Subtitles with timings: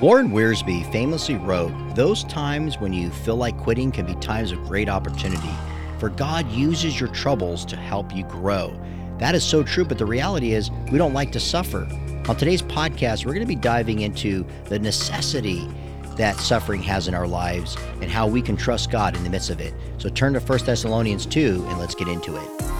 [0.00, 4.58] Warren Wiersbe famously wrote, Those times when you feel like quitting can be times of
[4.64, 5.54] great opportunity,
[6.00, 8.76] for God uses your troubles to help you grow.
[9.18, 11.86] That is so true, but the reality is we don't like to suffer.
[12.28, 15.68] On today's podcast, we're going to be diving into the necessity
[16.16, 19.50] that suffering has in our lives and how we can trust God in the midst
[19.50, 19.74] of it.
[19.98, 22.73] So turn to 1 Thessalonians 2 and let's get into it.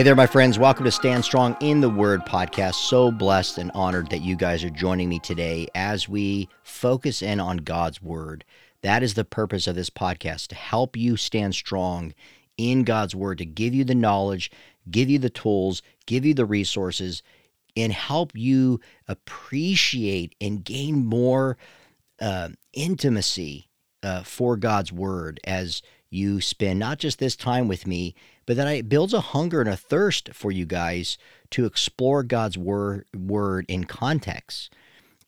[0.00, 0.58] Hey there, my friends.
[0.58, 2.76] Welcome to Stand Strong in the Word podcast.
[2.76, 7.38] So blessed and honored that you guys are joining me today as we focus in
[7.38, 8.42] on God's Word.
[8.80, 12.14] That is the purpose of this podcast to help you stand strong
[12.56, 14.50] in God's Word, to give you the knowledge,
[14.90, 17.22] give you the tools, give you the resources,
[17.76, 21.58] and help you appreciate and gain more
[22.22, 23.68] uh, intimacy
[24.02, 28.14] uh, for God's Word as you spend not just this time with me,
[28.44, 31.16] but that it builds a hunger and a thirst for you guys
[31.50, 34.74] to explore God's word, word in context.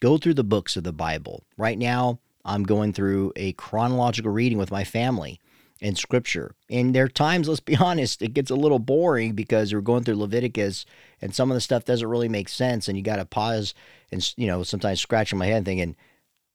[0.01, 1.45] Go through the books of the Bible.
[1.57, 5.39] Right now, I'm going through a chronological reading with my family
[5.81, 6.55] in scripture.
[6.69, 10.05] And there are times, let's be honest, it gets a little boring because we're going
[10.05, 10.85] through Leviticus
[11.21, 12.89] and some of the stuff doesn't really make sense.
[12.89, 13.75] And you got to pause
[14.11, 15.97] and, you know, sometimes scratching my head thinking,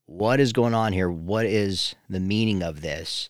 [0.05, 1.09] what is going on here?
[1.09, 3.29] What is the meaning of this?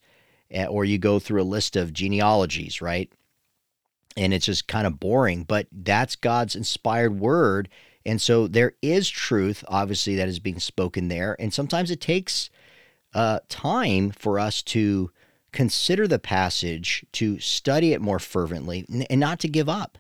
[0.52, 3.12] Eh, or you go through a list of genealogies, right?
[4.16, 7.70] And it's just kind of boring, but that's God's inspired word.
[8.06, 11.36] And so there is truth, obviously, that is being spoken there.
[11.40, 12.50] And sometimes it takes
[13.14, 15.12] uh, time for us to
[15.52, 19.98] consider the passage, to study it more fervently, and not to give up.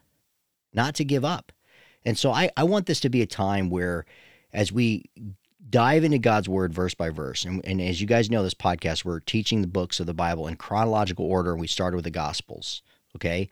[0.74, 1.52] Not to give up.
[2.06, 4.06] And so I, I want this to be a time where,
[4.54, 5.06] as we
[5.70, 7.46] dive into God's word verse by verse.
[7.46, 10.48] And, and, as you guys know, this podcast, we're teaching the books of the Bible
[10.48, 11.52] in chronological order.
[11.52, 12.82] And we started with the Gospels,
[13.16, 13.50] okay?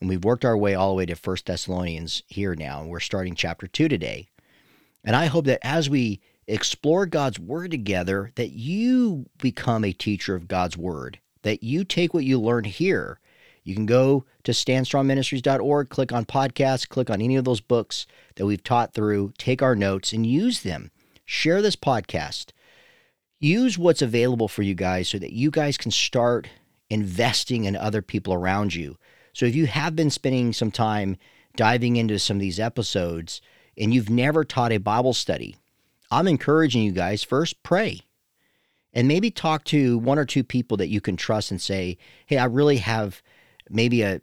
[0.00, 2.80] And we've worked our way all the way to First Thessalonians here now.
[2.80, 4.28] And we're starting chapter two today.
[5.04, 10.34] And I hope that as we explore God's word together, that you become a teacher
[10.34, 13.20] of God's word, that you take what you learn here.
[13.64, 18.06] You can go to standstrongministries.org, click on podcasts, click on any of those books
[18.36, 20.90] that we've taught through, take our notes and use them
[21.28, 22.52] share this podcast.
[23.38, 26.48] Use what's available for you guys so that you guys can start
[26.88, 28.96] investing in other people around you.
[29.34, 31.18] So if you have been spending some time
[31.54, 33.42] diving into some of these episodes
[33.76, 35.56] and you've never taught a Bible study,
[36.10, 38.00] I'm encouraging you guys first pray
[38.94, 42.38] and maybe talk to one or two people that you can trust and say, "Hey,
[42.38, 43.22] I really have
[43.68, 44.22] maybe a,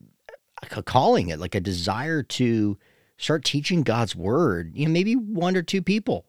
[0.72, 2.80] a calling it like a desire to
[3.18, 6.26] start teaching God's word." You know, maybe one or two people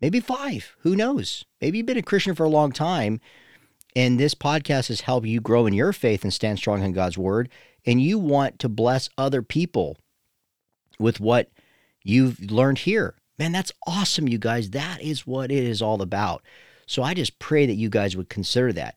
[0.00, 0.76] maybe five.
[0.80, 1.44] Who knows?
[1.60, 3.20] Maybe you've been a Christian for a long time,
[3.94, 7.18] and this podcast has helped you grow in your faith and stand strong in God's
[7.18, 7.48] word,
[7.84, 9.96] and you want to bless other people
[10.98, 11.50] with what
[12.02, 13.14] you've learned here.
[13.38, 14.70] Man, that's awesome, you guys.
[14.70, 16.42] That is what it is all about.
[16.86, 18.96] So I just pray that you guys would consider that.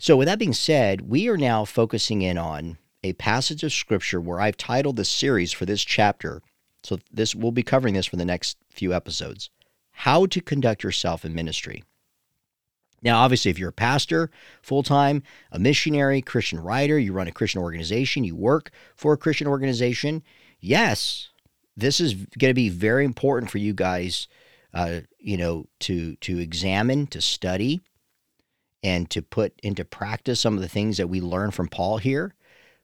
[0.00, 4.20] So, with that being said, we are now focusing in on a passage of scripture
[4.20, 6.40] where I've titled the series for this chapter.
[6.84, 9.50] So, this we'll be covering this for the next few episodes
[10.02, 11.82] how to conduct yourself in ministry.
[13.02, 14.30] Now, obviously, if you're a pastor
[14.62, 19.16] full time, a missionary, Christian writer, you run a Christian organization, you work for a
[19.16, 20.22] Christian organization,
[20.60, 21.30] yes,
[21.76, 24.28] this is going to be very important for you guys,
[24.72, 27.80] uh, you know, to to examine, to study,
[28.82, 32.34] and to put into practice some of the things that we learn from Paul here.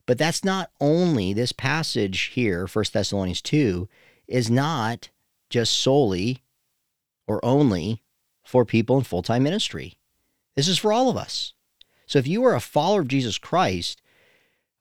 [0.06, 3.88] But that's not only this passage here, First Thessalonians two,
[4.26, 5.10] is not
[5.50, 6.44] just solely
[7.26, 8.02] or only
[8.42, 9.94] for people in full time ministry.
[10.54, 11.52] This is for all of us.
[12.06, 14.00] So if you are a follower of Jesus Christ,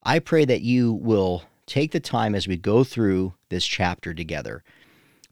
[0.03, 4.63] I pray that you will take the time as we go through this chapter together,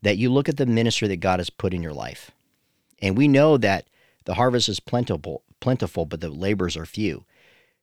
[0.02, 2.32] that you look at the ministry that God has put in your life.
[3.02, 3.86] And we know that
[4.26, 7.26] the harvest is plentiful, plentiful, but the labors are few.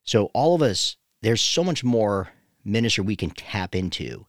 [0.04, 2.30] So all of us, there's so much more
[2.64, 4.26] ministry we can tap into.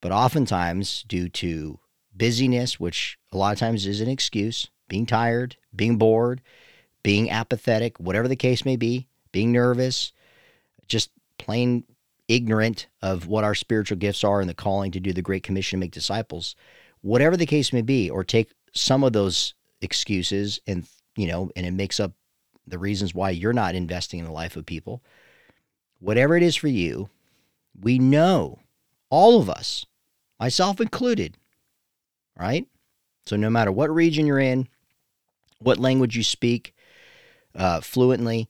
[0.00, 1.80] But oftentimes, due to
[2.16, 6.40] busyness, which a lot of times is an excuse, being tired, being bored,
[7.02, 10.12] being apathetic, whatever the case may be, being nervous,
[10.88, 11.84] just plain
[12.28, 15.78] ignorant of what our spiritual gifts are and the calling to do the Great Commission
[15.78, 16.56] to make disciples,
[17.02, 20.86] whatever the case may be, or take some of those excuses and,
[21.16, 22.12] you know, and it makes up
[22.66, 25.02] the reasons why you're not investing in the life of people.
[26.00, 27.08] Whatever it is for you,
[27.80, 28.58] we know,
[29.08, 29.86] all of us,
[30.40, 31.36] myself included,
[32.38, 32.66] right?
[33.26, 34.68] So no matter what region you're in,
[35.58, 36.74] what language you speak
[37.54, 38.48] uh, fluently,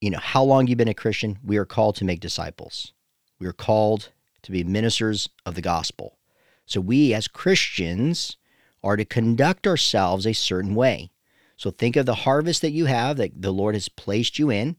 [0.00, 2.92] you know, how long you've been a Christian, we are called to make disciples.
[3.38, 4.10] We are called
[4.42, 6.18] to be ministers of the gospel.
[6.66, 8.36] So we as Christians
[8.82, 11.10] are to conduct ourselves a certain way.
[11.56, 14.76] So think of the harvest that you have that the Lord has placed you in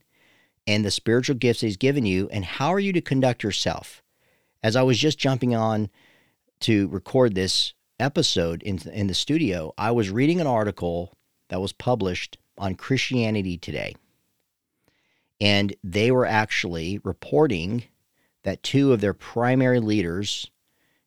[0.66, 4.02] and the spiritual gifts he's given you and how are you to conduct yourself?
[4.62, 5.90] As I was just jumping on
[6.60, 11.16] to record this episode in in the studio, I was reading an article
[11.48, 13.94] that was published on Christianity Today.
[15.40, 17.84] And they were actually reporting
[18.44, 20.50] that two of their primary leaders,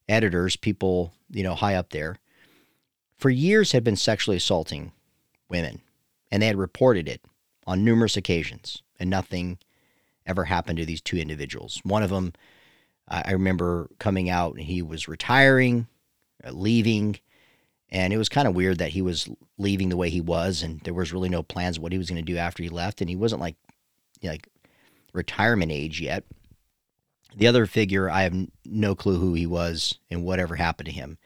[0.10, 2.18] editors, people, you know, high up there,
[3.16, 4.92] for years had been sexually assaulting
[5.50, 5.82] women.
[6.30, 7.22] And they had reported it
[7.66, 9.60] on numerous occasions, and nothing
[10.26, 11.80] ever happened to these two individuals.
[11.84, 12.34] One of them,
[13.08, 15.88] I remember coming out and he was retiring,
[16.46, 17.20] Uh, leaving,
[17.90, 20.80] and it was kind of weird that he was leaving the way he was, and
[20.82, 23.10] there was really no plans what he was going to do after he left, and
[23.10, 23.56] he wasn't like
[24.24, 24.48] like
[25.14, 26.24] retirement age yet.
[27.36, 28.36] The other figure, I have
[28.66, 31.18] no clue who he was and whatever happened to him.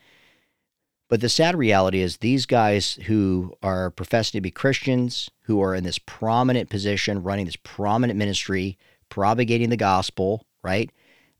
[1.08, 5.76] But the sad reality is, these guys who are professing to be Christians, who are
[5.76, 8.78] in this prominent position, running this prominent ministry,
[9.10, 10.90] propagating the gospel, right?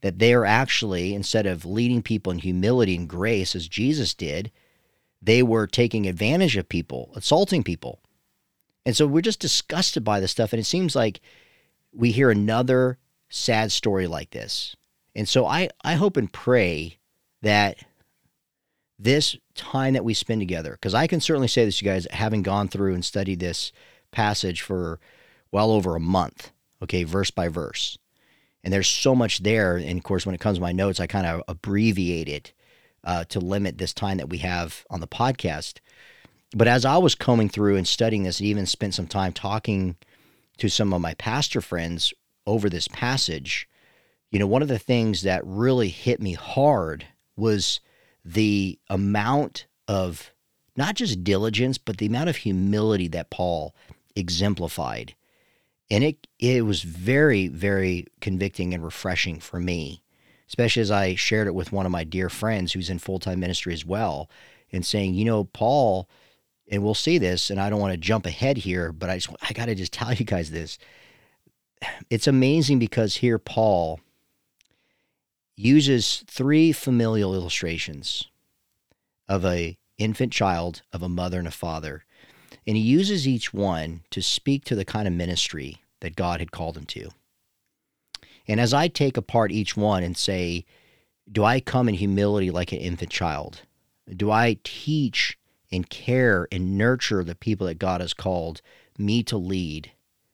[0.02, 4.52] That they are actually, instead of leading people in humility and grace as Jesus did,
[5.22, 8.00] they were taking advantage of people, assaulting people.
[8.86, 10.54] And so we're just disgusted by this stuff.
[10.54, 11.22] And it seems like
[11.94, 12.98] we hear another
[13.30, 14.76] sad story like this.
[15.16, 16.98] And so I, I hope and pray
[17.42, 17.78] that
[18.98, 22.44] this time that we spend together, because I can certainly say this, you guys, having
[22.44, 23.72] gone through and studied this
[24.12, 25.00] passage for
[25.52, 26.52] well over a month,
[26.82, 27.98] okay, verse by verse.
[28.64, 29.78] And there's so much there.
[29.78, 32.54] And of course, when it comes to my notes, I kind of abbreviate it
[33.04, 35.80] uh, to limit this time that we have on the podcast.
[36.56, 39.96] But as I was combing through and studying this, and even spent some time talking
[40.58, 42.14] to some of my pastor friends
[42.46, 43.68] over this passage,
[44.32, 47.06] you know, one of the things that really hit me hard
[47.36, 47.80] was
[48.24, 50.32] the amount of
[50.76, 53.76] not just diligence, but the amount of humility that Paul
[54.16, 55.16] exemplified.
[55.92, 60.02] And it it was very, very convicting and refreshing for me,
[60.48, 63.74] especially as I shared it with one of my dear friends who's in full-time ministry
[63.74, 64.30] as well,
[64.72, 66.10] and saying, you know, Paul
[66.72, 69.30] and we'll see this, and I don't want to jump ahead here, but I just
[69.48, 70.80] I got to just tell you guys this.
[72.10, 74.00] It's amazing because here Paul
[75.58, 78.30] uses three familial illustrations
[79.28, 82.06] of a infant child, of a mother and a father,
[82.66, 86.52] and he uses each one to speak to the kind of ministry that God had
[86.52, 87.10] called him to.
[88.48, 90.66] And as I take apart each one and say,
[91.32, 93.62] do I come in humility like an infant child?
[94.10, 95.38] Do I teach
[95.72, 98.62] and care and nurture the people that God has called
[98.98, 99.92] me to lead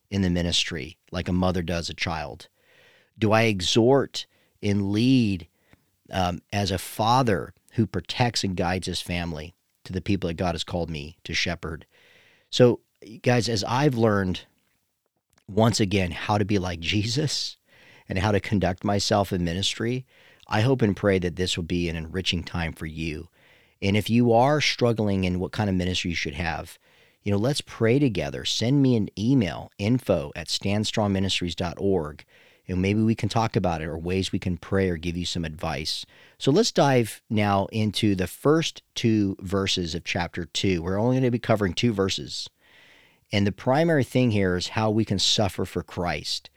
[0.10, 2.48] in the ministry like a mother does a child?
[3.20, 4.26] Do I exhort
[4.64, 5.48] and lead
[6.12, 9.54] um, as a father who protects and guides his family
[9.84, 11.86] to the people that God has called me to shepherd?
[12.50, 12.80] So,
[13.22, 14.46] guys, as I've learned
[15.48, 17.58] once again how to be like Jesus
[18.08, 20.06] and how to conduct myself in ministry,
[20.48, 23.30] I hope and pray that this will be an enriching time for you
[23.82, 26.80] and if you are struggling in what kind of ministry you should have,
[27.24, 28.46] you know, let's pray together.
[28.46, 32.26] Send me an email, info at standstrongministries.org,
[32.68, 35.26] and maybe we can talk about it or ways we can pray or give you
[35.26, 36.06] some advice.
[36.38, 40.82] So let's dive now into the first two verses of chapter two.
[40.82, 42.50] We're only going to be covering two verses.
[43.32, 46.50] And the primary thing here is how we can suffer for Christ.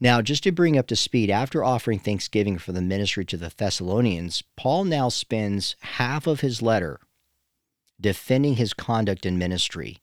[0.00, 3.52] Now, just to bring up to speed, after offering thanksgiving for the ministry to the
[3.56, 6.98] Thessalonians, Paul now spends half of his letter
[8.00, 9.98] defending his conduct in ministry.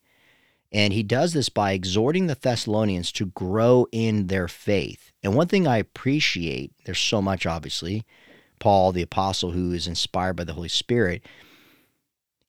[0.72, 5.12] And he does this by exhorting the Thessalonians to grow in their faith.
[5.24, 8.06] And one thing I appreciate, there's so much obviously,
[8.60, 11.24] Paul, the apostle who is inspired by the Holy Spirit,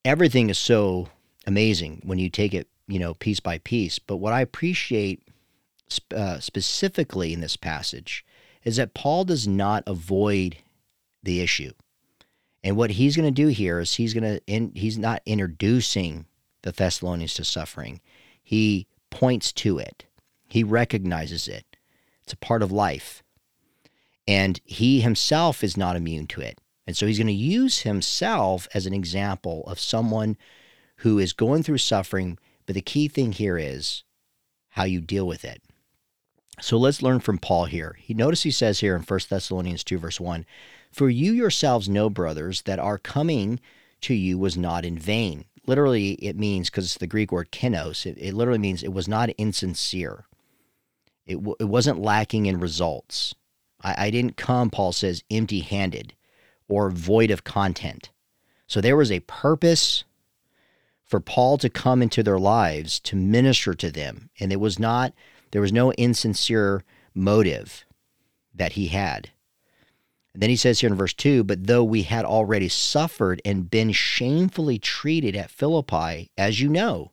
[0.05, 1.09] everything is so
[1.47, 3.99] amazing when you take it, you know, piece by piece.
[3.99, 5.23] But what I appreciate
[6.15, 8.25] uh, specifically in this passage
[8.65, 10.59] is that Paul does not avoid
[11.23, 11.73] the issue.
[12.63, 16.27] And what he's going to do here is he's going to he's not introducing
[16.63, 18.01] the Thessalonians to suffering.
[18.43, 20.05] He points to it.
[20.47, 21.65] He recognizes it.
[22.23, 23.23] It's a part of life.
[24.29, 26.59] And he himself is not immune to it.
[26.87, 30.37] And so he's going to use himself as an example of someone
[30.97, 34.05] who is going through suffering, but the key thing here is
[34.71, 35.63] how you deal with it.
[36.61, 37.97] So let's learn from Paul here.
[38.01, 40.45] He notice he says here in 1 Thessalonians 2 verse 1,
[40.93, 43.61] "For you yourselves know, brothers, that our coming
[44.03, 48.07] to you was not in vain." Literally it means cuz it's the Greek word kenos,
[48.07, 50.27] it, it literally means it was not insincere.
[51.27, 53.35] It, w- it wasn't lacking in results.
[53.83, 56.15] I, I didn't come, Paul says, empty handed
[56.69, 58.11] or void of content.
[58.67, 60.05] So there was a purpose
[61.11, 64.31] for Paul to come into their lives to minister to them.
[64.39, 65.13] And it was not,
[65.51, 67.85] there was no insincere motive
[68.55, 69.31] that he had.
[70.33, 73.69] And then he says here in verse 2 But though we had already suffered and
[73.69, 77.11] been shamefully treated at Philippi, as you know,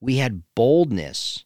[0.00, 1.44] we had boldness.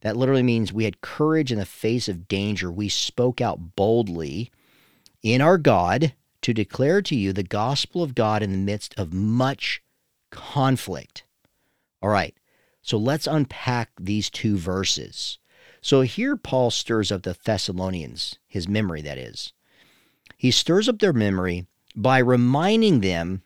[0.00, 2.72] That literally means we had courage in the face of danger.
[2.72, 4.50] We spoke out boldly
[5.22, 9.12] in our God to declare to you the gospel of God in the midst of
[9.12, 9.82] much
[10.30, 11.24] conflict.
[12.06, 12.36] All right,
[12.82, 15.38] so let's unpack these two verses.
[15.80, 19.52] So here Paul stirs up the Thessalonians, his memory, that is.
[20.36, 23.42] He stirs up their memory by reminding them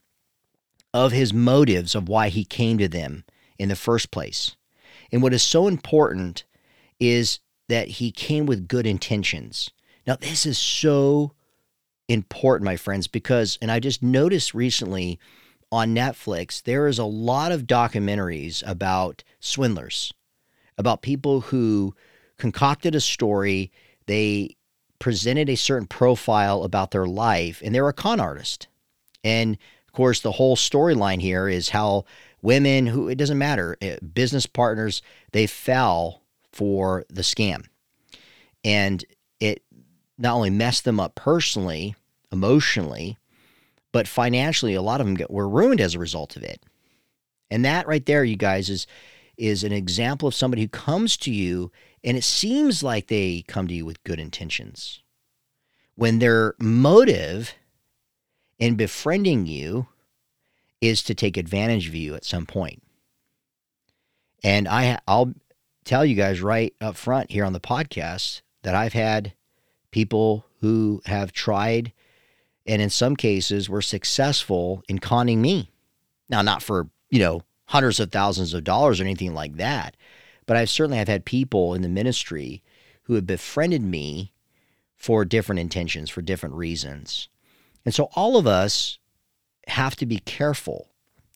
[0.93, 3.25] of his motives of why he came to them
[3.59, 4.57] in the first place.
[5.11, 6.45] And what is so important
[7.01, 9.71] is that he came with good intentions.
[10.07, 11.33] Now, this is so
[12.11, 15.19] important, my friends, because, and I just noticed recently
[15.73, 20.13] on Netflix, there is a lot of documentaries about swindlers,
[20.77, 21.95] about people who
[22.39, 23.71] concocted a story,
[24.07, 24.57] they
[24.99, 28.69] presented a certain profile about their life, and they're a con artist.
[29.23, 32.05] And of course, the whole storyline here is how
[32.43, 36.23] women who, it doesn't matter, eh, business partners, they fell
[36.53, 37.67] for the scam.
[38.65, 39.05] And
[39.41, 39.63] it
[40.19, 41.95] not only messed them up personally,
[42.33, 43.19] emotionally,
[43.93, 46.63] but financially, a lot of them get, were ruined as a result of it.
[47.51, 48.87] And that right there, you guys, is
[49.37, 51.73] is an example of somebody who comes to you
[52.05, 55.03] and it seems like they come to you with good intentions.
[55.95, 57.55] When their motive
[58.59, 59.89] in befriending you
[60.81, 62.83] is to take advantage of you at some point.
[64.43, 65.35] And I I'll
[65.85, 69.35] tell you guys right up front here on the podcast that I've had
[69.91, 71.93] people who have tried
[72.71, 75.73] and in some cases were successful in conning me.
[76.29, 79.97] Now, not for, you know, hundreds of thousands of dollars or anything like that,
[80.47, 82.63] but I've certainly have had people in the ministry
[83.03, 84.33] who have befriended me
[84.95, 87.29] for different intentions, for different reasons.
[87.85, 89.01] And so all of us
[89.67, 90.91] have to be careful.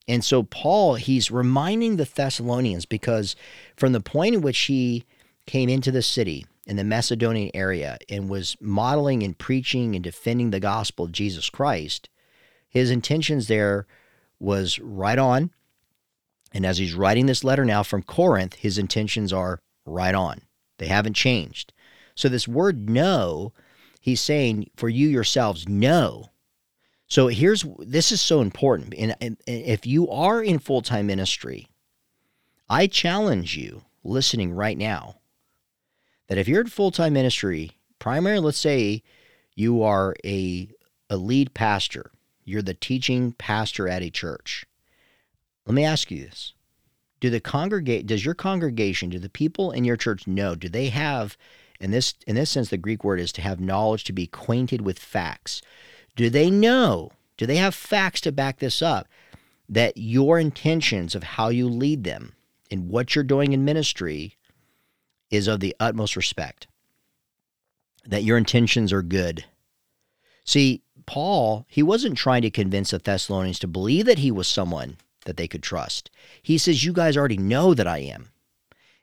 [0.06, 3.34] And so Paul, he's reminding the Thessalonians because
[3.76, 5.04] from the point in which he
[5.46, 10.50] came into the city, in the Macedonian area and was modeling and preaching and defending
[10.50, 12.08] the gospel of Jesus Christ,
[12.68, 13.86] his intentions there
[14.38, 15.50] was right on.
[16.52, 20.42] And as he's writing this letter now from Corinth, his intentions are right on.
[20.78, 21.72] They haven't changed.
[22.14, 23.52] So, this word know,
[24.00, 26.30] he's saying, for you yourselves, know.
[27.08, 28.94] So, here's this is so important.
[28.96, 31.68] And, and if you are in full time ministry,
[32.68, 35.16] I challenge you listening right now
[36.28, 39.02] that if you're in full time ministry, primarily, let's say
[39.54, 40.68] you are a,
[41.10, 42.10] a lead pastor,
[42.44, 44.66] you're the teaching pastor at a church.
[45.66, 46.52] Let me ask you this.
[47.20, 50.88] Do the congregate does your congregation, do the people in your church know, do they
[50.88, 51.38] have
[51.80, 54.80] in this in this sense the Greek word is to have knowledge to be acquainted
[54.82, 55.62] with facts.
[56.16, 57.12] Do they know?
[57.36, 59.08] Do they have facts to back this up?
[59.68, 62.34] That your intentions of how you lead them
[62.70, 64.36] and what you're doing in ministry
[65.34, 66.66] is of the utmost respect,
[68.04, 69.44] that your intentions are good.
[70.44, 74.96] See, Paul, he wasn't trying to convince the Thessalonians to believe that he was someone
[75.24, 76.10] that they could trust.
[76.42, 78.30] He says, You guys already know that I am.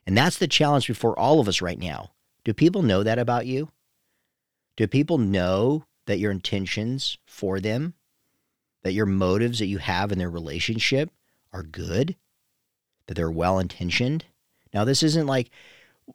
[0.06, 2.12] And that's the challenge before all of us right now.
[2.44, 3.70] Do people know that about you?
[4.76, 7.94] Do people know that your intentions for them,
[8.84, 11.12] that your motives that you have in their relationship
[11.54, 12.16] are good,
[13.06, 14.26] that they're well intentioned?
[14.74, 15.52] Now, this isn't like,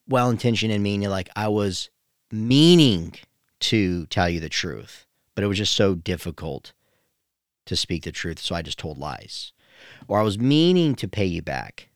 [0.09, 1.91] well intentioned and meaning like I was
[2.31, 3.15] meaning
[3.61, 6.73] to tell you the truth, but it was just so difficult
[7.67, 9.53] to speak the truth, so I just told lies.
[10.09, 11.89] Or I was meaning to pay you back,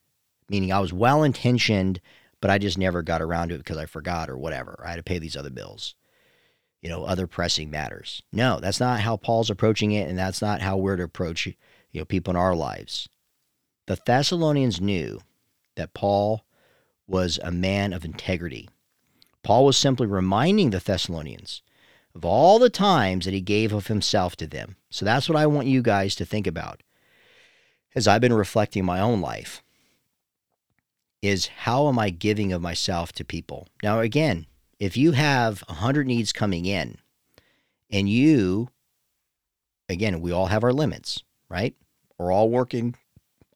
[0.49, 2.01] meaning I was well intentioned,
[2.41, 4.83] but I just never got around to it because I forgot or whatever.
[4.85, 5.95] I had to pay these other bills,
[6.83, 8.23] you know, other pressing matters.
[8.33, 12.01] No, that's not how Paul's approaching it, and that's not how we're to approach, you
[12.01, 13.09] know, people in our lives.
[13.87, 15.21] The Thessalonians knew
[15.77, 16.45] that Paul
[17.11, 18.69] was a man of integrity.
[19.43, 21.63] Paul was simply reminding the Thessalonians
[22.15, 24.77] of all the times that he gave of himself to them.
[24.91, 26.83] So that's what I want you guys to think about
[27.95, 29.63] as I've been reflecting my own life
[31.23, 33.69] is how am I giving of myself to people?
[33.83, 34.47] Now again,
[34.79, 36.99] if you have 100 needs coming in
[37.91, 38.69] and you
[39.89, 41.75] again, we all have our limits, right?
[42.17, 42.95] We're all working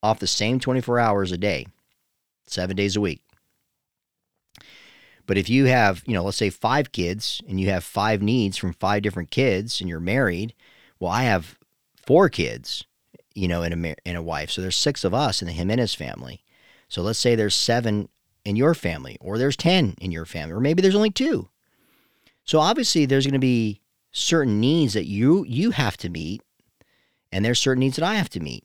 [0.02, 1.66] off the same 24 hours a day,
[2.46, 3.23] 7 days a week.
[5.26, 8.56] But if you have, you know, let's say five kids and you have five needs
[8.56, 10.54] from five different kids and you're married,
[11.00, 11.58] well, I have
[11.96, 12.84] four kids,
[13.34, 14.50] you know, in a in a wife.
[14.50, 16.44] So there's six of us in the Jimenez family.
[16.88, 18.08] So let's say there's seven
[18.44, 21.48] in your family, or there's 10 in your family, or maybe there's only two.
[22.44, 23.80] So obviously there's going to be
[24.12, 26.42] certain needs that you you have to meet,
[27.32, 28.64] and there's certain needs that I have to meet.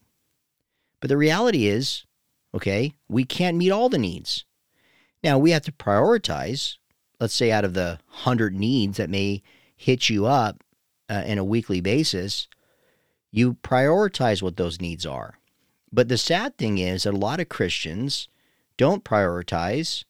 [0.99, 2.05] But the reality is,
[2.53, 4.43] okay, we can't meet all the needs.
[5.23, 6.77] Now we have to prioritize,
[7.19, 9.41] let's say out of the 100 needs that may
[9.75, 10.63] hit you up
[11.09, 12.47] uh, in a weekly basis,
[13.31, 15.39] you prioritize what those needs are.
[15.91, 18.27] But the sad thing is that a lot of Christians
[18.77, 20.03] don't prioritize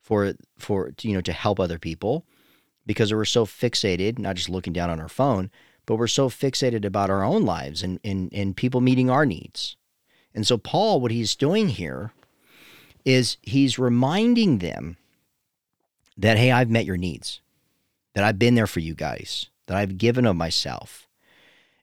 [0.00, 2.24] for for you know to help other people
[2.86, 5.50] because we're so fixated, not just looking down on our phone,
[5.84, 9.76] but we're so fixated about our own lives and and, and people meeting our needs.
[10.34, 12.12] And so Paul, what he's doing here
[13.08, 14.98] is he's reminding them
[16.18, 17.40] that hey, I've met your needs,
[18.14, 21.08] that I've been there for you guys, that I've given of myself.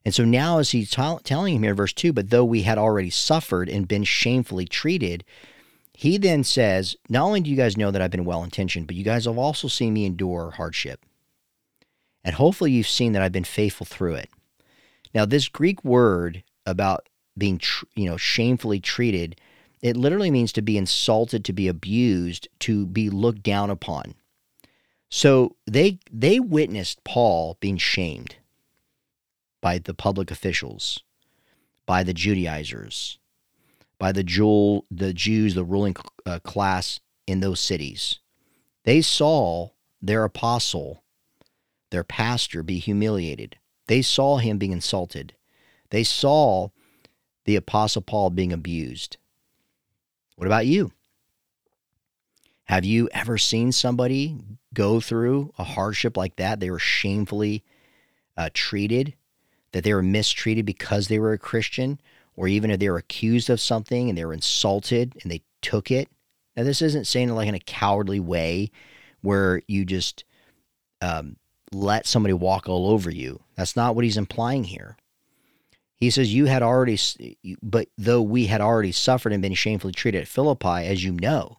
[0.04, 2.62] And so now, as he's t- telling him here in verse 2, but though we
[2.62, 5.24] had already suffered and been shamefully treated,
[5.92, 8.94] he then says, Not only do you guys know that I've been well intentioned, but
[8.94, 11.04] you guys have also seen me endure hardship.
[12.22, 14.30] And hopefully you've seen that I've been faithful through it.
[15.12, 19.40] Now, this Greek word about being, tr- you know, shamefully treated,
[19.86, 24.14] it literally means to be insulted, to be abused, to be looked down upon.
[25.08, 28.36] So they they witnessed Paul being shamed
[29.60, 31.02] by the public officials,
[31.86, 33.18] by the Judaizers,
[33.98, 38.18] by the Jewel, the Jews, the ruling uh, class in those cities.
[38.84, 39.70] They saw
[40.02, 41.02] their apostle,
[41.90, 43.56] their pastor, be humiliated.
[43.86, 45.34] They saw him being insulted.
[45.90, 46.70] They saw
[47.44, 49.16] the apostle Paul being abused.
[50.36, 50.92] What about you?
[52.64, 54.36] Have you ever seen somebody
[54.74, 56.60] go through a hardship like that?
[56.60, 57.64] They were shamefully
[58.36, 59.14] uh, treated
[59.72, 62.00] that they were mistreated because they were a Christian,
[62.34, 65.90] or even if they were accused of something and they were insulted and they took
[65.90, 66.08] it.
[66.56, 68.70] Now, this isn't saying like in a cowardly way
[69.20, 70.24] where you just
[71.02, 71.36] um,
[71.72, 73.42] let somebody walk all over you.
[73.56, 74.96] That's not what he's implying here.
[75.96, 76.98] He says, You had already,
[77.62, 81.58] but though we had already suffered and been shamefully treated at Philippi, as you know.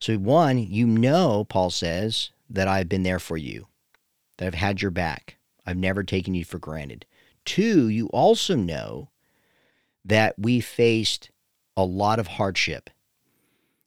[0.00, 3.66] So, one, you know, Paul says, that I've been there for you,
[4.36, 5.36] that I've had your back.
[5.66, 7.04] I've never taken you for granted.
[7.44, 9.10] Two, you also know
[10.04, 11.30] that we faced
[11.76, 12.90] a lot of hardship,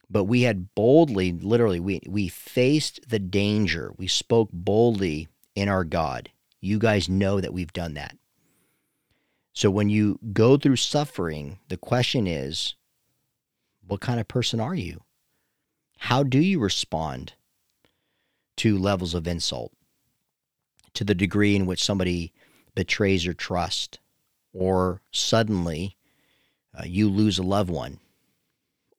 [0.10, 3.94] but we had boldly, literally, we, we faced the danger.
[3.98, 6.30] We spoke boldly in our God.
[6.60, 8.16] You guys know that we've done that.
[9.54, 12.76] So when you go through suffering, the question is,
[13.86, 15.02] what kind of person are you?
[15.98, 17.34] How do you respond
[18.58, 19.74] to levels of insult?
[20.96, 22.34] To the degree in which somebody
[22.76, 24.00] betrays your trust,
[24.54, 25.98] or suddenly
[26.78, 28.00] uh, you lose a loved one,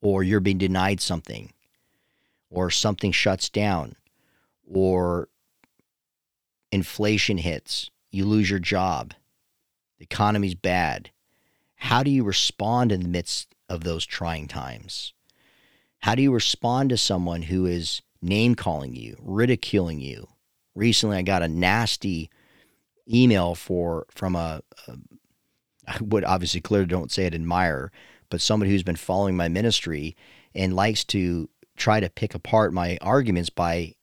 [0.01, 1.51] or you're being denied something,
[2.49, 3.95] or something shuts down,
[4.71, 5.29] or
[6.71, 9.13] inflation hits, you lose your job,
[10.03, 11.11] the economy's bad.
[11.75, 15.13] How do you respond in the midst of those trying times?
[15.99, 20.27] How do you respond to someone who is name calling you, ridiculing you?
[20.75, 22.29] Recently, I got a nasty
[23.11, 24.97] email for from a, a
[25.87, 27.91] I would obviously clearly don't say it admire,
[28.29, 30.17] but somebody who's been following my ministry
[30.53, 33.93] and likes to try to pick apart my arguments by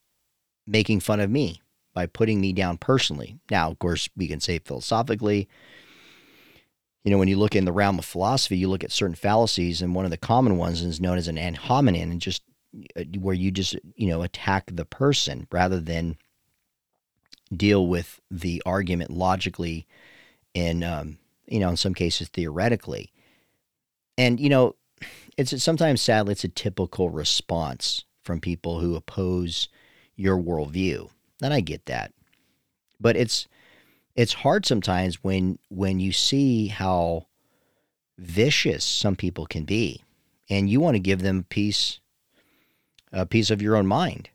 [0.67, 1.61] making fun of me,
[1.93, 3.39] by putting me down personally.
[3.51, 5.49] Now, of course, we can say philosophically,
[7.05, 9.81] you know, when you look in the realm of philosophy, you look at certain fallacies,
[9.81, 12.43] and one of the common ones is known as an ad hominem, and just
[12.97, 16.17] uh, where you just, you know, attack the person rather than
[17.55, 19.87] deal with the argument logically
[20.55, 23.13] and um, you know in some cases theoretically.
[24.17, 24.77] And you know
[25.37, 29.69] it's sometimes sadly it's a typical response from people who oppose
[30.17, 31.11] your worldview.
[31.43, 32.13] And i get that.
[33.01, 33.49] But it's
[34.15, 37.27] it's hard sometimes when when you see how
[38.19, 40.03] vicious some people can be
[40.49, 42.01] and you want to give them peace
[43.15, 44.31] uh, a piece of your own mind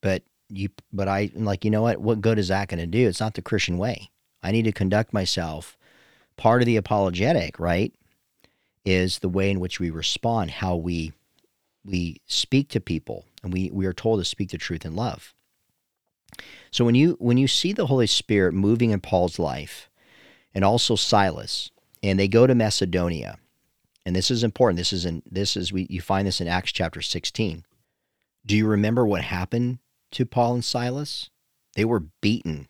[0.00, 3.08] but you but I like you know what what good is that going to do?
[3.08, 4.10] It's not the Christian way.
[4.42, 5.76] I need to conduct myself.
[6.36, 7.94] Part of the apologetic, right,
[8.84, 11.12] is the way in which we respond, how we
[11.84, 15.34] we speak to people, and we we are told to speak the truth in love.
[16.76, 19.88] So when you when you see the Holy Spirit moving in Paul's life,
[20.54, 21.70] and also Silas,
[22.02, 23.38] and they go to Macedonia,
[24.04, 24.76] and this is important.
[24.76, 27.64] This is in this is we you find this in Acts chapter sixteen.
[28.44, 29.78] Do you remember what happened
[30.10, 31.30] to Paul and Silas?
[31.76, 32.68] They were beaten.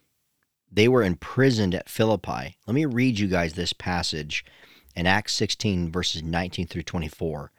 [0.70, 2.58] They were imprisoned at Philippi.
[2.64, 4.44] Let me read you guys this passage
[4.94, 7.50] in Acts 16, verses 19 through 24.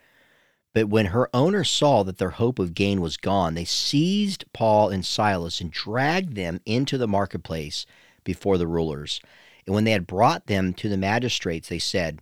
[0.74, 4.90] But when her owners saw that their hope of gain was gone, they seized Paul
[4.90, 7.86] and Silas and dragged them into the marketplace
[8.24, 9.20] before the rulers.
[9.66, 12.22] And when they had brought them to the magistrates, they said,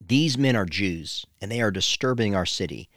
[0.00, 2.88] These men are Jews, and they are disturbing our city.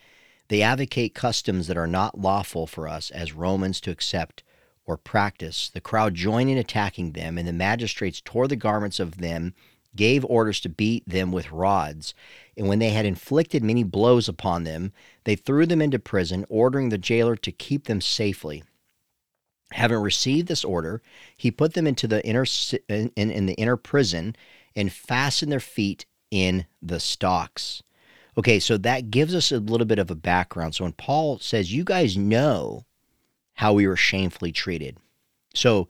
[0.47, 4.43] They advocate customs that are not lawful for us as Romans to accept
[4.85, 5.69] or practice.
[5.69, 9.53] The crowd joined in attacking them, and the magistrates tore the garments of them,
[9.95, 12.13] gave orders to beat them with rods.
[12.57, 16.89] And when they had inflicted many blows upon them, they threw them into prison, ordering
[16.89, 18.63] the jailer to keep them safely.
[19.71, 21.01] Having received this order,
[21.35, 22.45] he put them into the inner
[22.87, 24.35] in, in the inner prison
[24.75, 27.81] and fastened their feet in the stocks.
[28.37, 30.75] Okay, so that gives us a little bit of a background.
[30.75, 32.85] So when Paul says, "You guys know
[33.53, 34.97] how we were shamefully treated,"
[35.53, 35.87] so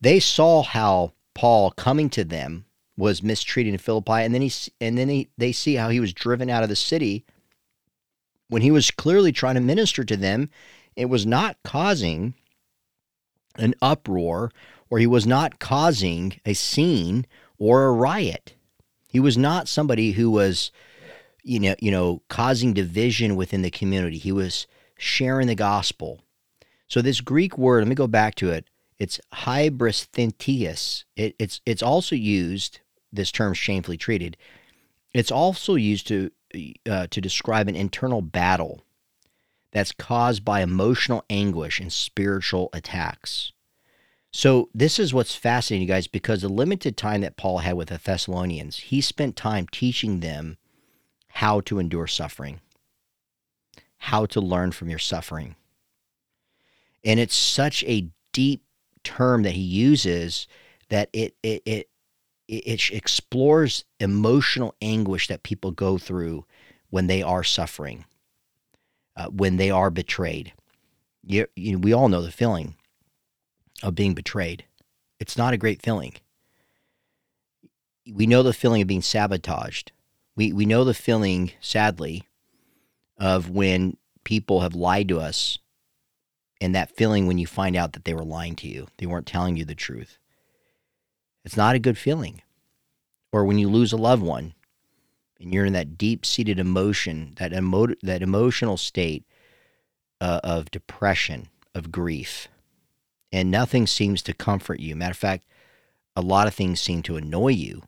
[0.00, 2.66] they saw how Paul coming to them
[2.98, 6.12] was mistreated in Philippi, and then he and then he, they see how he was
[6.12, 7.24] driven out of the city
[8.48, 10.50] when he was clearly trying to minister to them.
[10.96, 12.34] It was not causing
[13.56, 14.50] an uproar
[14.90, 17.24] or he was not causing a scene
[17.56, 18.54] or a riot.
[19.08, 20.72] He was not somebody who was
[21.44, 24.18] you know, you know, causing division within the community.
[24.18, 24.66] He was
[24.98, 26.20] sharing the gospel.
[26.88, 28.66] So this Greek word, let me go back to it.
[28.98, 31.04] It's hybristhenteus.
[31.16, 32.80] It, it's it's also used.
[33.12, 34.36] This term, shamefully treated.
[35.14, 36.30] It's also used to
[36.88, 38.84] uh, to describe an internal battle
[39.72, 43.52] that's caused by emotional anguish and spiritual attacks.
[44.30, 47.88] So this is what's fascinating, you guys, because the limited time that Paul had with
[47.88, 50.58] the Thessalonians, he spent time teaching them
[51.28, 52.60] how to endure suffering,
[53.98, 55.56] how to learn from your suffering.
[57.04, 58.64] And it's such a deep
[59.02, 60.46] term that he uses
[60.88, 61.88] that it it it
[62.48, 66.46] it explores emotional anguish that people go through
[66.90, 68.06] when they are suffering,
[69.16, 70.52] uh, when they are betrayed.
[71.22, 72.76] You, you, we all know the feeling
[73.82, 74.64] of being betrayed.
[75.20, 76.14] It's not a great feeling.
[78.10, 79.92] We know the feeling of being sabotaged.
[80.34, 82.22] We, we know the feeling, sadly,
[83.18, 85.58] of when people have lied to us
[86.60, 89.26] and that feeling when you find out that they were lying to you, they weren't
[89.26, 90.18] telling you the truth.
[91.44, 92.42] It's not a good feeling.
[93.32, 94.54] Or when you lose a loved one
[95.40, 99.24] and you're in that deep seated emotion, that, emo- that emotional state
[100.20, 102.48] uh, of depression, of grief
[103.32, 104.96] and nothing seems to comfort you.
[104.96, 105.44] Matter of fact,
[106.16, 107.82] a lot of things seem to annoy you.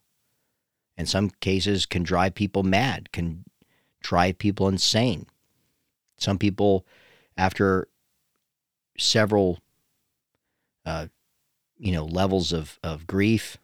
[0.97, 3.45] In some cases, can drive people mad, can
[4.03, 5.27] drive people insane.
[6.19, 6.85] Some people,
[7.37, 7.89] after
[8.99, 9.59] several,
[10.85, 11.07] uh,
[11.81, 13.57] you know, levels of, of grief,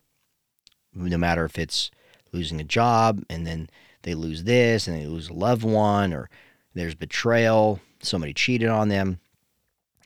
[0.95, 1.91] no matter if it's
[2.33, 3.69] losing a job and then
[4.03, 6.31] they lose this and they lose a loved one or
[6.75, 9.21] there's betrayal, somebody cheated on them.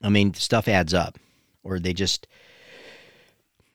[0.03, 1.19] I mean, stuff adds up
[1.63, 2.27] or they just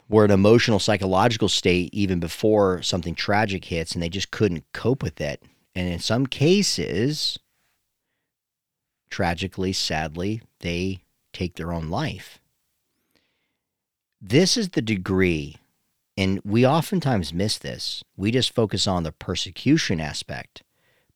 [0.09, 5.01] were an emotional psychological state even before something tragic hits and they just couldn't cope
[5.01, 5.41] with it
[5.73, 7.39] and in some cases
[9.09, 10.99] tragically sadly they
[11.33, 12.39] take their own life
[14.29, 15.57] this is the degree
[16.17, 18.03] and we oftentimes miss this.
[18.15, 20.63] We just focus on the persecution aspect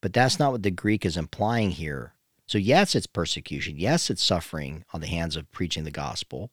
[0.02, 2.14] but that's not what the greek is implying here.
[2.46, 3.76] So yes it's persecution.
[3.78, 6.52] Yes it's suffering on the hands of preaching the gospel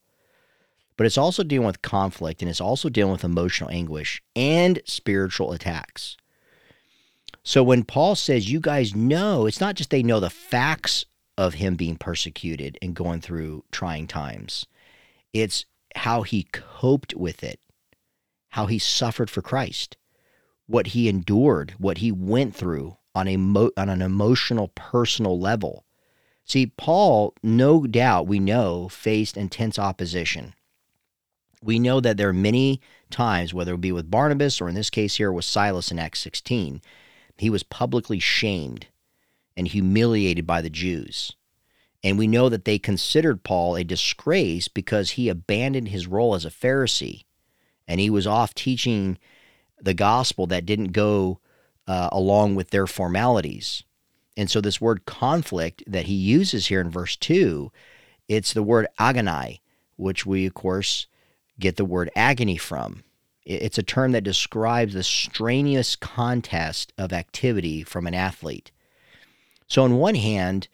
[0.96, 5.52] but it's also dealing with conflict and it's also dealing with emotional anguish and spiritual
[5.52, 6.16] attacks.
[7.42, 11.04] So when Paul says, you guys know, it's not just they know the facts
[11.36, 14.66] of him being persecuted and going through trying times,
[15.34, 15.66] it's
[15.96, 17.60] how he coped with it,
[18.50, 19.96] how he suffered for Christ,
[20.66, 25.84] what he endured, what he went through on, a mo- on an emotional, personal level.
[26.44, 30.54] See, Paul, no doubt we know, faced intense opposition
[31.62, 32.80] we know that there are many
[33.10, 36.20] times, whether it be with Barnabas or in this case here with Silas in Acts
[36.20, 36.80] 16,
[37.38, 38.86] he was publicly shamed
[39.56, 41.34] and humiliated by the Jews.
[42.04, 46.44] And we know that they considered Paul a disgrace because he abandoned his role as
[46.44, 47.24] a Pharisee
[47.88, 49.18] and he was off teaching
[49.80, 51.40] the gospel that didn't go
[51.86, 53.84] uh, along with their formalities.
[54.36, 57.70] And so, this word conflict that he uses here in verse 2,
[58.28, 59.60] it's the word agonai,
[59.96, 61.06] which we, of course,
[61.58, 63.04] get the word agony from.
[63.44, 68.72] It's a term that describes the strenuous contest of activity from an athlete.
[69.68, 70.68] So, on one hand,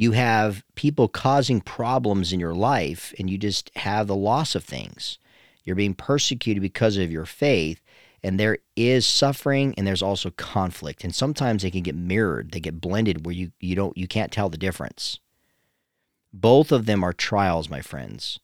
[0.00, 4.62] You have people causing problems in your life, and you just have the loss of
[4.62, 5.18] things.
[5.64, 7.82] You're being persecuted because of your faith,
[8.22, 11.02] and there is suffering and there's also conflict.
[11.02, 14.30] And sometimes they can get mirrored, they get blended where you, you don't you can't
[14.30, 15.18] tell the difference.
[16.32, 18.38] Both of them are trials, my friends.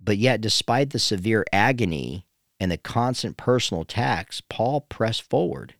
[0.00, 2.24] But yet, despite the severe agony
[2.60, 5.74] and the constant personal attacks, Paul pressed forward.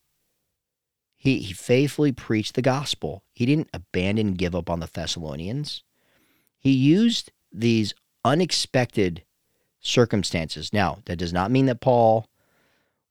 [1.19, 3.25] He, he faithfully preached the gospel.
[3.33, 5.83] He didn't abandon give up on the Thessalonians.
[6.59, 7.93] He used these
[8.25, 9.25] unexpected
[9.81, 10.73] circumstances.
[10.73, 12.29] Now, that does not mean that Paul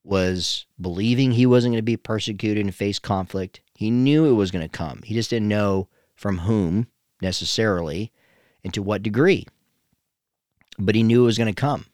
[0.04, 3.60] was believing he wasn't going to be persecuted and face conflict.
[3.76, 5.02] He knew it was going to come.
[5.04, 6.88] He just didn't know from whom
[7.22, 8.14] necessarily
[8.64, 9.46] and to what degree.
[10.80, 11.88] But he knew it was going to come.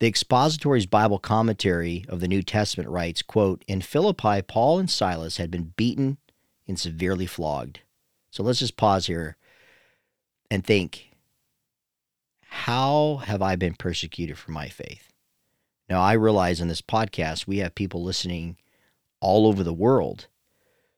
[0.00, 5.36] The Expositor's Bible commentary of the New Testament writes, quote, In Philippi, Paul and Silas
[5.36, 6.18] had been beaten
[6.66, 7.80] and severely flogged.
[8.30, 9.36] So let's just pause here
[10.50, 11.10] and think,
[12.42, 15.12] how have I been persecuted for my faith?
[15.88, 18.56] Now, I realize in this podcast, we have people listening
[19.20, 20.26] all over the world.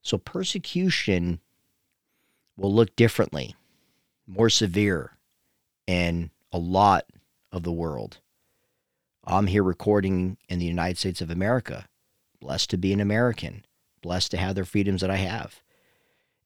[0.01, 1.41] So persecution
[2.57, 3.55] will look differently,
[4.27, 5.17] more severe
[5.87, 7.07] in a lot
[7.53, 8.21] of the world.
[9.29, 11.89] I'm here recording in the United States of America,
[12.41, 13.65] blessed to be an American,
[14.01, 15.63] blessed to have the freedoms that I have.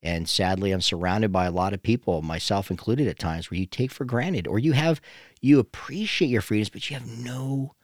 [0.03, 3.67] And sadly, I'm surrounded by a lot of people, myself included at times, where you
[3.67, 4.99] take for granted or you have,
[5.43, 7.75] you appreciate your freedoms, but you have no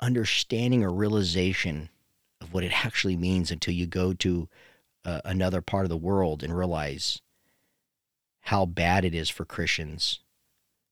[0.00, 1.88] understanding or realization
[2.40, 4.48] of what it actually means until you go to
[5.04, 7.20] uh, another part of the world and realize
[8.40, 10.18] how bad it is for Christians.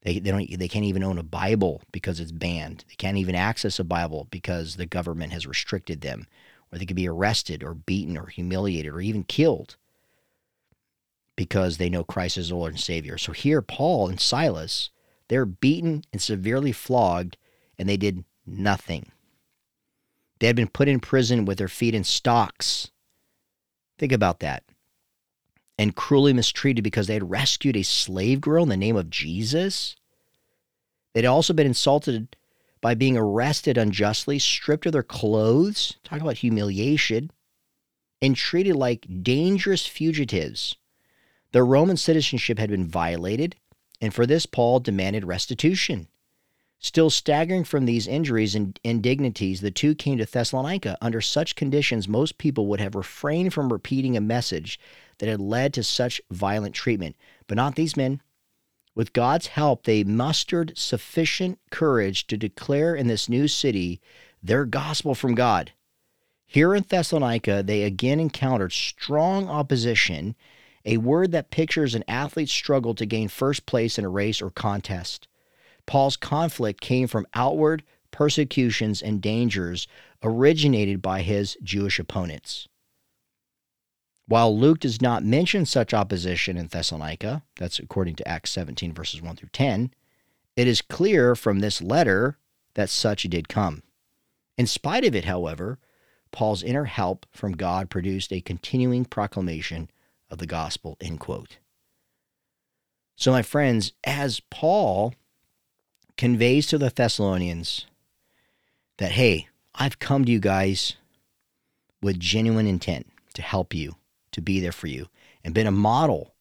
[0.02, 2.84] They, they don't they can't even own a Bible because it's banned.
[2.88, 6.26] They can't even access a Bible because the government has restricted them,
[6.72, 9.76] or they could be arrested or beaten or humiliated or even killed
[11.36, 13.16] because they know Christ is Lord and Savior.
[13.16, 14.90] So here, Paul and Silas,
[15.28, 17.36] they're beaten and severely flogged,
[17.78, 19.12] and they did nothing.
[20.40, 22.90] They had been put in prison with their feet in stocks.
[23.98, 24.64] Think about that.
[25.82, 29.96] And cruelly mistreated because they had rescued a slave girl in the name of Jesus.
[31.12, 32.36] They'd also been insulted
[32.80, 37.32] by being arrested unjustly, stripped of their clothes, talk about humiliation,
[38.20, 40.76] and treated like dangerous fugitives.
[41.50, 43.56] Their Roman citizenship had been violated,
[44.00, 46.06] and for this, Paul demanded restitution.
[46.78, 50.96] Still staggering from these injuries and indignities, the two came to Thessalonica.
[51.00, 54.78] Under such conditions, most people would have refrained from repeating a message
[55.22, 57.14] that had led to such violent treatment.
[57.46, 58.20] But not these men.
[58.96, 64.00] With God's help, they mustered sufficient courage to declare in this new city
[64.42, 65.74] their gospel from God.
[66.44, 70.34] Here in Thessalonica, they again encountered strong opposition,
[70.84, 74.50] a word that pictures an athlete's struggle to gain first place in a race or
[74.50, 75.28] contest.
[75.86, 79.86] Paul's conflict came from outward persecutions and dangers
[80.20, 82.66] originated by his Jewish opponents.
[84.32, 89.20] While Luke does not mention such opposition in Thessalonica, that's according to Acts 17, verses
[89.20, 89.92] 1 through 10,
[90.56, 92.38] it is clear from this letter
[92.72, 93.82] that such did come.
[94.56, 95.78] In spite of it, however,
[96.30, 99.90] Paul's inner help from God produced a continuing proclamation
[100.30, 101.58] of the gospel, end quote.
[103.16, 105.12] So, my friends, as Paul
[106.16, 107.84] conveys to the Thessalonians
[108.96, 110.96] that, hey, I've come to you guys
[112.00, 113.96] with genuine intent to help you,
[114.32, 115.08] to be there for you,
[115.44, 116.34] and been a model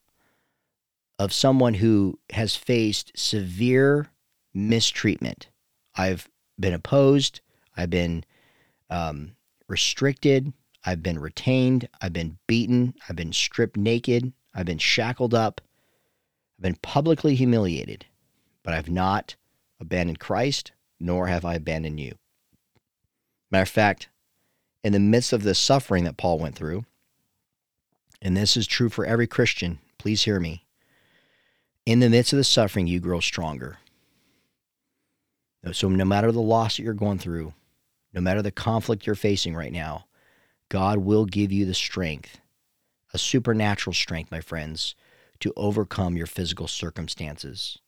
[1.19, 4.10] of someone who has faced severe
[4.54, 5.49] mistreatment.
[5.95, 7.41] I've been opposed,
[7.77, 8.23] I've been
[8.89, 9.34] um,
[9.67, 10.51] restricted,
[10.84, 15.62] I've been retained, I've been beaten, I've been stripped naked, I've been shackled up,
[16.58, 18.06] I've been publicly humiliated,
[18.63, 19.36] but I've not
[19.80, 22.15] abandoned Christ, nor have I abandoned you.
[23.51, 24.10] Matter of fact,
[24.84, 26.86] in the midst of the suffering that Paul went through,
[28.21, 30.65] and this is true for every Christian, please hear me.
[31.86, 33.77] In the midst of the suffering, you grow stronger.
[35.73, 37.53] So, no matter the loss that you're going through,
[38.13, 40.05] no matter the conflict you're facing right now,
[40.69, 42.39] God will give you the strength,
[43.13, 44.95] a supernatural strength, my friends,
[45.39, 47.79] to overcome your physical circumstances.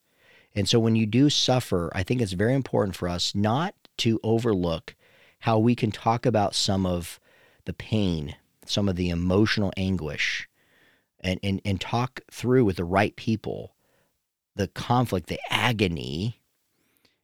[0.55, 4.19] And so when you do suffer, I think it's very important for us not to
[4.23, 4.95] overlook
[5.39, 7.19] how we can talk about some of
[7.65, 8.35] the pain,
[8.65, 10.47] some of the emotional anguish,
[11.19, 13.73] and, and, and talk through with the right people
[14.55, 16.39] the conflict, the agony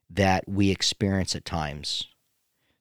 [0.10, 2.08] that we experience at times.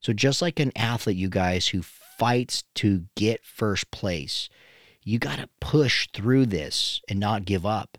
[0.01, 4.49] So, just like an athlete, you guys, who fights to get first place,
[5.03, 7.99] you got to push through this and not give up.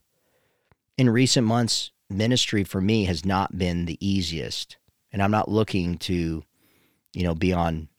[0.98, 4.78] In recent months, ministry for me has not been the easiest.
[5.12, 6.44] And I'm not looking to,
[7.14, 7.90] you know, be on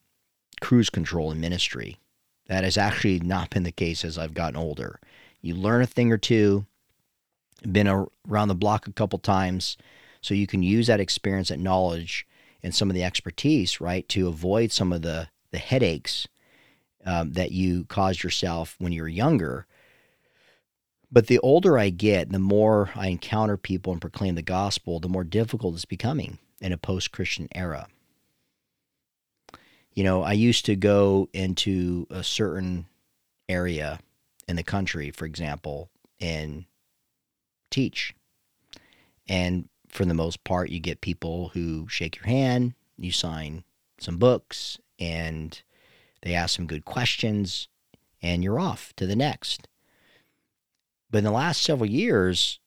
[0.60, 1.98] cruise control in ministry.
[2.50, 4.98] That has actually not been the case as I've gotten older.
[5.40, 6.66] You learn a thing or two,
[7.62, 9.76] been around the block a couple times,
[10.20, 12.26] so you can use that experience, that knowledge,
[12.60, 16.26] and some of the expertise, right, to avoid some of the the headaches
[17.06, 19.68] um, that you caused yourself when you were younger.
[21.12, 25.08] But the older I get, the more I encounter people and proclaim the gospel, the
[25.08, 27.86] more difficult it's becoming in a post Christian era.
[29.92, 32.86] You know, I used to go into a certain
[33.48, 33.98] area
[34.48, 36.64] in the country, for example, and
[37.70, 38.14] teach.
[39.28, 43.64] And for the most part, you get people who shake your hand, you sign
[43.98, 45.60] some books, and
[46.22, 47.68] they ask some good questions,
[48.22, 49.68] and you're off to the next.
[51.10, 52.60] But in the last several years,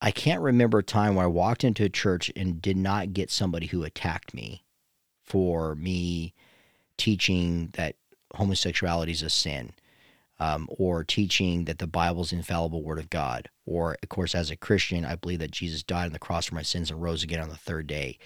[0.00, 3.30] I can't remember a time where I walked into a church and did not get
[3.30, 4.64] somebody who attacked me
[5.28, 6.32] for me
[6.96, 7.94] teaching that
[8.34, 9.72] homosexuality is a sin,
[10.40, 14.50] um, or teaching that the Bible is infallible word of God, or of course, as
[14.50, 17.22] a Christian, I believe that Jesus died on the cross for my sins and rose
[17.22, 18.18] again on the third day.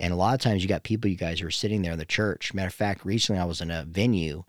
[0.00, 1.98] And a lot of times, you got people, you guys, who are sitting there in
[1.98, 2.54] the church.
[2.54, 4.44] Matter of fact, recently I was in a venue,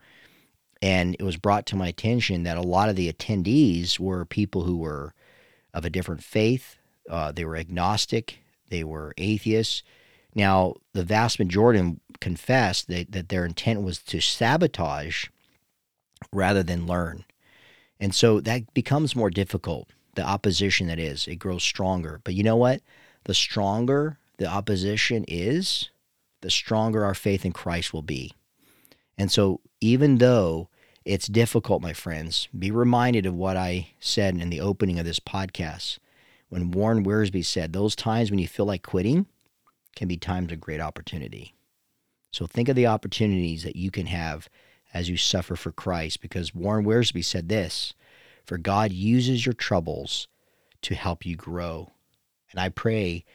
[0.81, 4.63] and it was brought to my attention that a lot of the attendees were people
[4.63, 5.13] who were
[5.73, 6.77] of a different faith.
[7.09, 8.39] Uh, they were agnostic.
[8.69, 9.83] They were atheists.
[10.39, 15.25] Now, the vast majority confessed that, that their intent was to sabotage
[16.31, 17.25] rather than learn.
[17.99, 19.89] And so that becomes more difficult.
[20.15, 22.21] The opposition that is, it grows stronger.
[22.23, 22.81] But you know what?
[23.25, 25.89] The stronger the opposition is,
[26.39, 28.31] the stronger our faith in Christ will be.
[29.17, 30.69] And so, even though
[31.03, 35.19] it's difficult, my friends, be reminded of what I said in the opening of this
[35.19, 35.99] podcast.
[36.47, 39.25] When Warren Wiersbe said, Those times when you feel like quitting
[39.99, 41.53] can be times of great opportunity.
[42.31, 44.47] So, think of the opportunities that you can have
[44.93, 47.93] as you suffer for Christ, because Warren Wiersbe said this
[48.45, 50.29] For God uses your troubles
[50.83, 51.91] to help you grow.
[52.51, 53.25] And I pray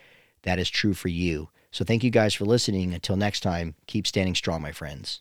[0.43, 1.51] that is true for you.
[1.71, 2.95] So thank you guys for listening.
[2.95, 5.21] Until next time, keep standing strong, my friends.